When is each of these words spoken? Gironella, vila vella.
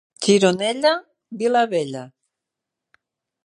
Gironella, 0.23 0.93
vila 1.41 1.63
vella. 1.73 2.03